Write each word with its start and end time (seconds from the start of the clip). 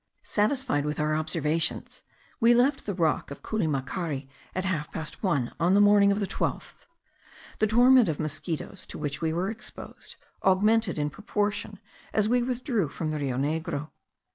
Satisfied 0.23 0.83
with 0.83 0.99
our 0.99 1.13
observations, 1.15 2.01
we 2.39 2.55
left 2.55 2.87
the 2.87 2.93
rock 2.95 3.29
of 3.29 3.43
Culimacari 3.43 4.27
at 4.55 4.65
half 4.65 4.91
past 4.91 5.21
one 5.21 5.53
on 5.59 5.75
the 5.75 5.79
morning 5.79 6.11
of 6.11 6.19
the 6.19 6.25
12th. 6.25 6.87
The 7.59 7.67
torment 7.67 8.09
of 8.09 8.19
mosquitos, 8.19 8.87
to 8.87 8.97
which 8.97 9.21
we 9.21 9.31
were 9.31 9.51
exposed, 9.51 10.15
augmented 10.43 10.97
in 10.97 11.11
proportion 11.11 11.77
as 12.13 12.27
we 12.27 12.41
withdrew 12.41 12.89
from 12.89 13.11
the 13.11 13.19
Rio 13.19 13.37
Negro. 13.37 13.91